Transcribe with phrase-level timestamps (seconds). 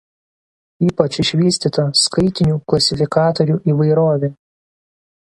[0.85, 4.35] Ypač išvystyta skaitinių klasifikatorių įvairovė.